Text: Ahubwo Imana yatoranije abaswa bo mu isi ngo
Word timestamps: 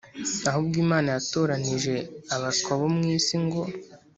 Ahubwo 0.49 0.75
Imana 0.85 1.07
yatoranije 1.15 1.93
abaswa 2.35 2.71
bo 2.79 2.87
mu 2.95 3.01
isi 3.15 3.35
ngo 3.43 3.61